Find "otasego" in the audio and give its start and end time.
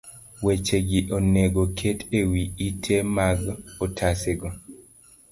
3.85-4.47